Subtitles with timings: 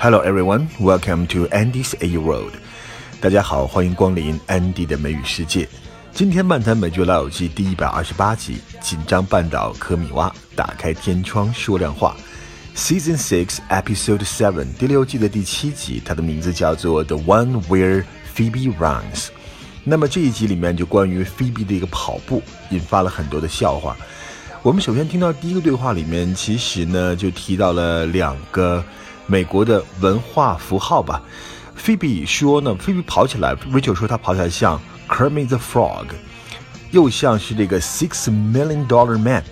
[0.00, 2.52] Hello everyone, welcome to Andy's A World。
[3.20, 5.68] 大家好，欢迎光临 Andy 的美语世界。
[6.12, 12.16] 今天漫谈美剧老友记第一百二十八集，紧张半岛科米蛙打开天窗说亮话。
[12.76, 18.04] Season Six Episode Seven 第六季的第七集，它的名字叫做 The One Where
[18.36, 19.30] Phoebe Runs。
[19.82, 22.40] 那么这一集里面就关于 Phoebe 的一个跑步，
[22.70, 23.96] 引发了很多的笑话。
[24.62, 28.84] 我们首先听到第一个对话里面，其实呢就提到了两个。
[29.28, 31.22] 美国的文化符号吧。
[31.76, 36.06] 菲比说呢，菲比跑起来，Rachel 说她跑起来像 Kermit the Frog，
[36.90, 39.44] 又像是这个 Six Million Dollar Man。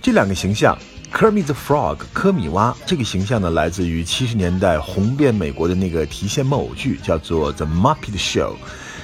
[0.00, 0.76] 这两个形象
[1.14, 8.54] ，Kermit the Frog 科米蛙这个形象呢，来自于七十年代红遍美国的那个提线木偶剧，叫做 The Muppet Show，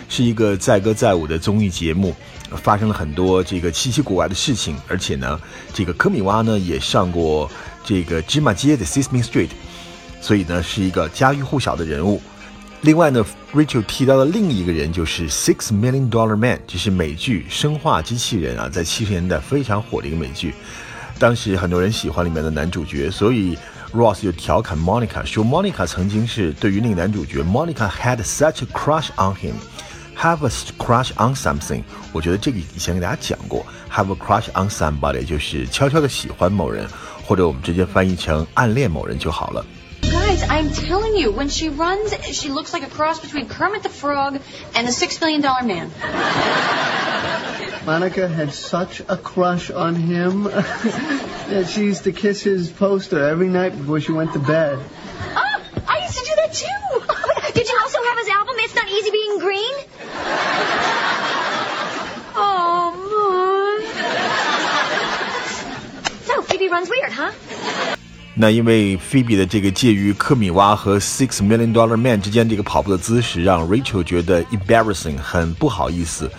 [0.09, 2.17] 是一个载歌载舞的综艺节目，
[2.57, 5.41] 发生了很多这个稀奇古怪的事情，而且呢，
[5.73, 7.49] 这个科米蛙呢也上过
[7.85, 9.51] 这个芝麻街的 Sesame Street。
[10.21, 12.21] 所以呢，是一个家喻户晓的人物。
[12.83, 20.55] 另外呢，Rachel 提到的另一个人就是 Six Million Dollar Man，这是美剧《生化机器人》啊，在七十年代非常火的一个美剧。
[21.19, 23.59] 当时很多人喜欢里面的男主角，所以
[23.93, 34.13] Ross 就调侃 Monica 说：“Monica 曾经是对于那个男主角，Monica had such a crush on him，have a crush on something。”我觉得这个以前给大家讲过，have
[34.13, 36.87] a crush on somebody 就是悄悄的喜欢某人，
[37.27, 39.67] 或者我们直接翻译成暗恋某人就好了。
[40.59, 44.41] Guys, I'm telling you, when she runs, she looks like a cross between Kermit the Frog
[44.75, 45.89] and the Six Million Dollar Man.
[47.87, 50.49] Monica had such a crush on him.
[51.49, 54.79] That she used to kiss his poster every night before she went to bed.
[55.35, 57.53] Oh, I used to do that too.
[57.55, 59.75] Did you also have his album, It's Not Easy Being Green?
[62.37, 63.87] Oh, Moon.
[66.27, 67.33] So, Phoebe runs weird, huh?
[68.41, 76.31] 那因为菲比的这个介于科米蛙和 Six Million Dollar Man 之间这个跑步的姿势，让 Rachel 觉得 embarrassing 很不好意思，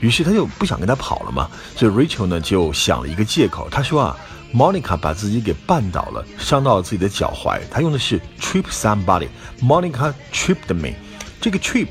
[0.00, 1.50] 于是他就不想跟他跑了嘛。
[1.76, 4.16] 所以 Rachel 呢就想了一个借口，他说啊
[4.54, 7.60] ，Monica 把自己给绊倒了，伤到了自己的脚踝。
[7.70, 10.94] 他用的是 trip somebody，Monica tripped me。
[11.38, 11.88] 这个 trip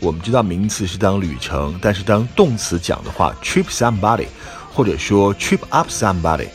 [0.00, 4.26] 我们知道名词是当旅程，但是当动词讲的话，trip somebody
[4.70, 6.48] 或者说 trip up somebody。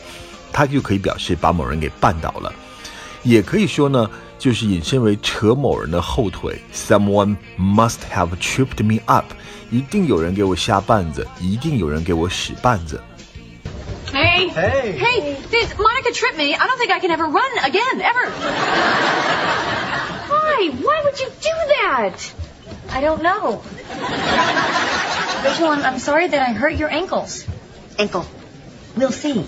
[0.53, 2.51] 它就可以表示把某人给绊倒了，
[3.23, 6.61] 也可以说呢，就是引申为扯某人的后腿。
[6.73, 9.25] Someone must have tripped me up，
[9.69, 13.01] 一定有人给我下绊子，一定有人给我使绊子。
[14.11, 15.35] Hey, hey, hey!
[15.51, 16.55] Did Monica trip me?
[16.55, 18.31] I don't think I can ever run again, ever.
[20.27, 20.71] Why?
[20.81, 22.31] Why would you do that?
[22.91, 23.61] I don't know.
[25.43, 27.45] Rachel, I'm, I'm sorry that I hurt your ankles.
[27.99, 28.25] Ankle.
[28.97, 29.47] We'll see.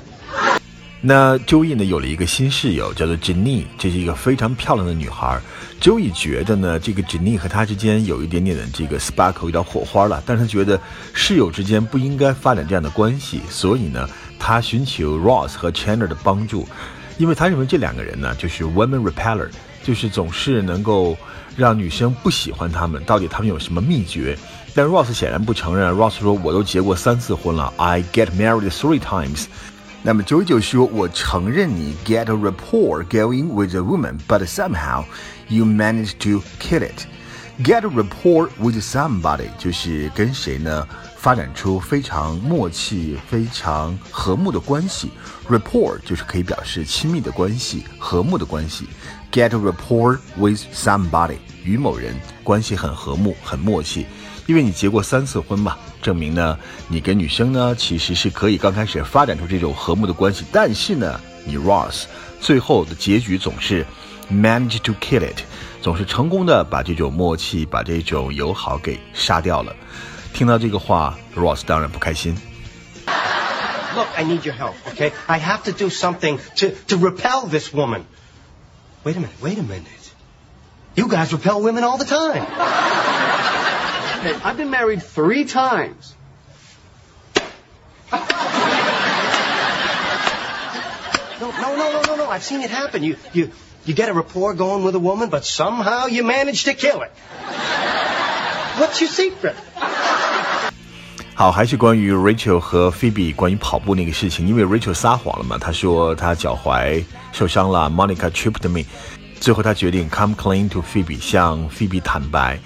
[1.09, 5.41] 那周易呢有了一个新室友，叫做 Jenny，这是一个非常漂亮的女孩。
[5.81, 10.21] 周易觉得呢，这个 Jenny 和她之间有一点点的这个 sparkle，有点火花了。
[10.27, 10.81] 但是他觉得
[11.13, 16.67] 室友之间不应该发展这样的关系，所以呢，他寻求 Ross 和 Chandler 的帮助，
[17.19, 19.49] 因为他认为这两个人呢就是 women repeller，
[19.85, 21.17] 就是总是能够
[21.55, 23.01] 让女生不喜欢他们。
[23.05, 24.37] 到底他们有什么秘诀？
[24.75, 25.95] 但 Ross 显然不承认。
[25.95, 29.45] Ross 说：“我都结过三次婚了，I get married three times。”
[30.07, 35.05] 那么九九说：“我承认你 get a rapport going with a woman, but somehow
[35.49, 37.07] you manage to kill it.
[37.65, 40.87] Get a rapport with somebody 就是跟谁呢
[41.17, 45.11] 发展出非常默契、非常和睦的关系。
[45.49, 48.87] Rapport 就是可以表示亲密的关系、和睦的关系。
[49.33, 54.07] Get a rapport with somebody 与某人关系很和睦、很默契，
[54.47, 56.57] 因为你结过三次婚嘛。”证明呢，
[56.89, 62.05] 你跟女生呢其实是可以刚开始发展出这种和睦的关系，但是呢，你 Ross
[62.41, 63.85] 最后的结局总是
[64.31, 65.41] manage to kill it，
[65.83, 69.75] 总是成功的把这种默契、把这种友好给杀掉了。
[70.33, 72.37] 听到这个话，Ross 当然不开心。
[73.97, 75.11] Look, I need your help, okay?
[75.27, 78.03] I have to do something to, to repel this woman.
[79.03, 80.13] Wait a minute, wait a minute.
[80.95, 82.47] You guys repel women all the time.
[84.26, 86.16] Hey, I've been married three times.
[91.40, 92.30] No, no, no, no, no, no.
[92.30, 93.04] I've seen it happen.
[93.04, 93.50] You, you,
[93.86, 97.12] you get a rapport going with a woman, but somehow you manage to kill it.
[98.78, 99.56] What's your secret?
[101.34, 108.86] 好，还是关于 Rachel 和 Phoebe 关于跑步那个事情，因为 Rachel 撒谎了嘛，她说她脚踝受伤了，Monica tripped me，
[109.40, 112.60] 最后她决定 come clean to Phoebe，向 Phoebe 坦白。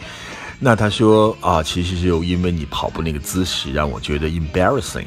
[0.62, 5.06] 那他说啊，其实就因为你跑步那个姿势让我觉得 embarrassing。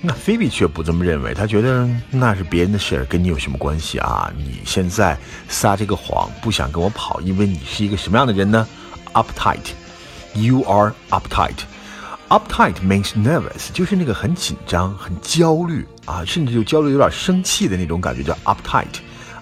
[0.00, 4.28] 那菲比却不这么认为，他觉得那是别人的事儿，跟你有什么关系啊？
[4.36, 5.16] 你现在
[5.48, 8.66] 撒这个谎，不想跟我跑，因为你是一个什么样的人呢
[9.14, 11.56] ？Uptight，you are uptight。
[12.28, 18.86] Uptight means nervous，就是那个很紧张、很焦虑啊，甚至就焦虑有点生气的那种感觉，叫 uptight。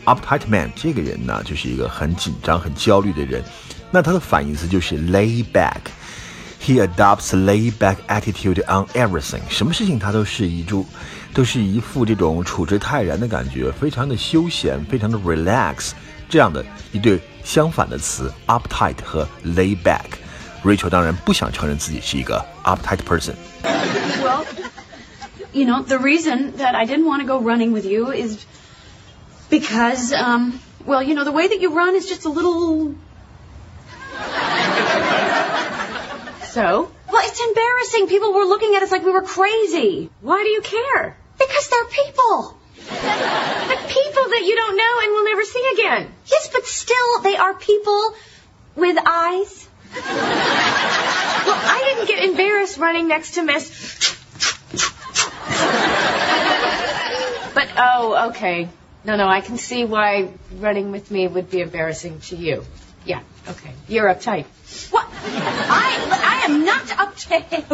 [0.06, 3.44] Uptight man 这个人呢，就是一个很紧张、很焦虑的人。
[3.92, 9.42] 那他的反义词就是 lay back。He adopts lay back attitude on everything。
[9.50, 10.86] 什么事情他都是一株，
[11.34, 15.92] 都是一副这种处之泰然的感觉，非常的休闲，非常的 relax。
[16.30, 23.34] 这样的一对相反的词，uptight 和 lay back。Rachel 当然不想承认自己是一个 uptight person。
[24.22, 24.46] Well,
[25.52, 28.38] you know, the reason that I didn't want to go running with you is
[29.51, 32.95] because, um, well, you know, the way that you run is just a little.
[36.47, 36.91] So?
[37.13, 38.09] Well, it's embarrassing.
[38.09, 40.11] People were looking at us like we were crazy.
[40.21, 41.17] Why do you care?
[41.39, 42.57] Because they're people.
[42.89, 46.13] But people that you don't know and will never see again.
[46.31, 48.15] Yes, but still, they are people
[48.75, 49.69] with eyes.
[49.95, 53.69] Well, I didn't get embarrassed running next to Miss.
[57.55, 58.69] but, oh, okay.
[59.07, 62.65] No, no, I can see why running with me would be embarrassing to you.
[63.05, 63.73] Yeah, okay.
[63.87, 64.47] You're uptight.
[64.91, 65.07] What?
[65.09, 67.71] I, I am not uptight.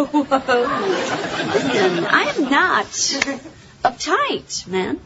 [1.54, 2.84] Listen, I am not
[3.82, 5.00] uptight, man.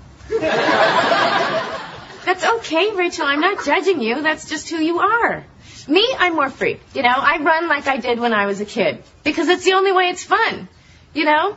[2.24, 3.24] That's okay, Rachel.
[3.24, 4.20] I'm not judging you.
[4.20, 5.44] That's just who you are.
[5.86, 6.80] Me, I'm more free.
[6.92, 9.74] You know, I run like I did when I was a kid because it's the
[9.74, 10.68] only way it's fun.
[11.14, 11.56] You know?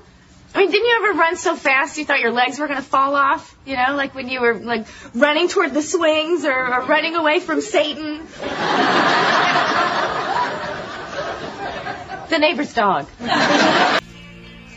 [0.55, 2.87] I mean, didn't you ever run so fast you thought your legs were going to
[2.87, 3.56] fall off?
[3.67, 7.41] You know, like when you were like running toward the swings or, or running away
[7.41, 8.20] from Satan.
[12.35, 13.06] the neighbor's dog.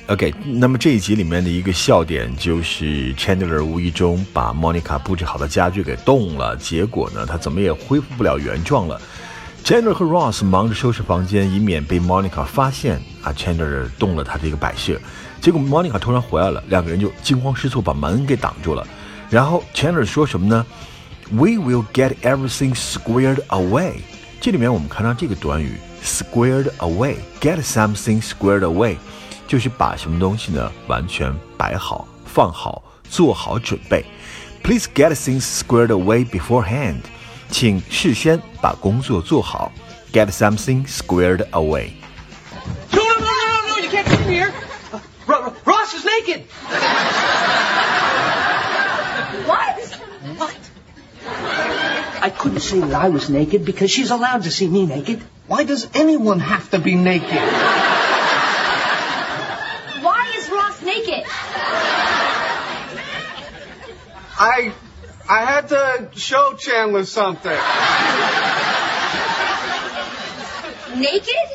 [0.08, 9.02] OK，那么这一集里面的一个笑点就是 Chandler 无意中把 Monica 布置好的家具给动了，结果呢，他怎么也恢复不了原状了。
[9.66, 14.98] Chandler 和 Ross 忙着收拾房间，以免被 Monica 发现啊，Chandler 动了他的一个摆设。
[15.43, 18.87] 结果 Monica 突然回来了，两个人就惊慌失措，把门给挡住了。
[19.29, 20.65] 然后 Chandler 说什么呢
[21.33, 23.95] ？We will get everything squared away。
[24.41, 28.99] 这里面我们看到这个短语 squared away，get something squared away，
[29.49, 32.81] 就是把什么东西呢完全摆好、放好、
[33.11, 34.05] 做好准备。
[34.63, 37.01] Please get things squared away beforehand。
[37.51, 39.73] 请事先把工作做好
[40.13, 41.91] ，get something squared away。
[42.93, 44.53] No, no, no, no, no, you can't come here.
[45.27, 46.43] Ro- Ross is naked.
[49.47, 49.85] What?
[50.39, 50.71] What?
[52.23, 55.23] I couldn't say that I was naked because she's allowed to see me naked.
[55.47, 57.43] Why does anyone have to be naked?
[60.03, 61.25] Why is Ross naked?
[64.39, 64.73] I
[65.29, 67.59] I had to show Chandler something.
[71.01, 71.49] Naked?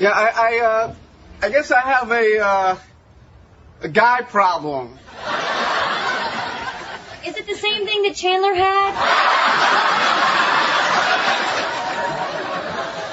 [0.00, 0.94] Yeah, I I uh
[1.42, 2.76] I guess I have a uh
[3.82, 4.98] a guy problem.
[7.26, 8.90] Is it the same thing that Chandler had?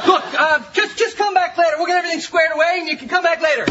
[0.07, 1.75] Look, uh, just just come back later.
[1.77, 3.65] We'll get everything squared away, and you can come back later.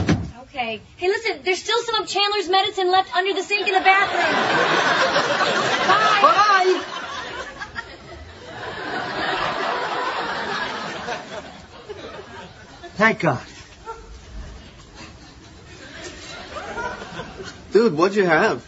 [0.48, 0.80] Okay.
[0.96, 4.32] Hey, listen, there's still some of Chandler's medicine left under the sink in the bathroom.
[5.90, 6.20] Bye.
[6.22, 6.84] Bye.
[12.96, 13.46] Thank God.
[17.90, 18.58] What you have?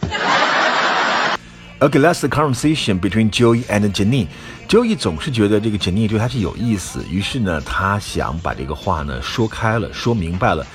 [1.81, 4.27] A last conversation between Joey and Jenny.
[4.67, 10.65] Joey 总是觉得这个 Jenny 对他是有意思，于是呢，他想把这个话呢说开了，说明白了，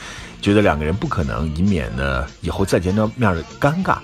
[0.40, 3.98] 觉得两个人不可能，以免呢以后再见到面的尴尬。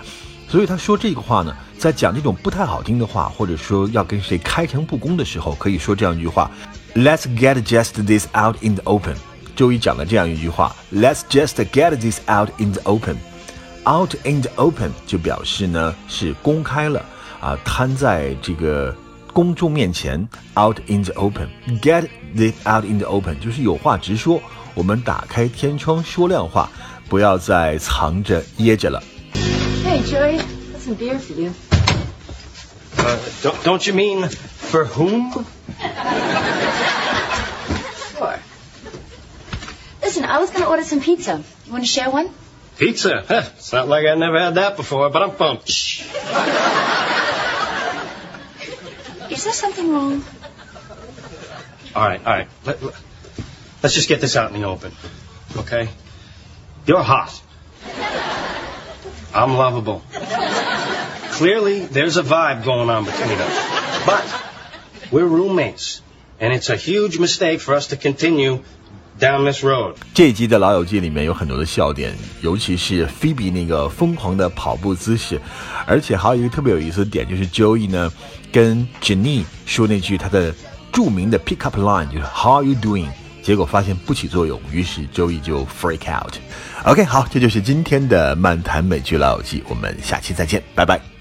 [0.48, 6.50] 所以他说这个话呢，在讲这种不太好听的话，或者说要跟谁开诚布公的时候，可以说这样一句话
[6.94, 9.16] ：Let's get just this out in the open。
[9.56, 13.16] Joey 讲了这样一句话：Let's just get this out in the open。
[13.87, 17.05] Out in the open 就表示呢是公开了
[17.39, 18.95] 啊，摊在这个
[19.31, 20.27] 公众面前。
[20.55, 24.41] Out in the open，get it out in the open 就是有话直说。
[24.73, 26.69] 我们打开天窗说亮话，
[27.07, 29.01] 不要再藏着掖着了。
[29.85, 30.39] Hey, Joey.
[30.73, 31.51] Got some beer for you.
[32.97, 35.45] Uh, don't, don't you mean for whom?
[38.17, 38.39] Sure.
[40.01, 41.41] Listen, I was gonna order some pizza.
[41.65, 42.29] You wanna share one?
[42.80, 43.22] Pizza.
[43.28, 45.68] Huh, it's not like I never had that before, but I'm pumped.
[45.68, 46.00] Shh.
[49.30, 50.24] Is there something wrong?
[51.94, 52.48] All right, all right.
[52.64, 52.82] Let,
[53.82, 54.92] us just get this out in the open,
[55.58, 55.90] okay?
[56.86, 57.42] You're hot.
[59.34, 60.02] I'm lovable.
[61.32, 64.06] Clearly, there's a vibe going on between us.
[64.06, 64.42] But
[65.12, 66.00] we're roommates,
[66.40, 68.64] and it's a huge mistake for us to continue
[69.20, 69.94] down this road.
[70.14, 75.40] 这一集的《老友记》里面有很多的笑点，尤其是菲比那个疯狂的跑步姿势，
[75.86, 78.10] 而且还有一个特别有意思的点，就是 Joey 呢
[78.50, 80.52] 跟 Jenny 说那句他的
[80.90, 83.08] 著名的 pick up line，就是 How are you doing？
[83.42, 86.34] 结果发现不起作用，于是 Joey 就 freak out。
[86.84, 91.19] OK，好，这就是今天的漫谈美剧老友记，我们下期再见，拜拜。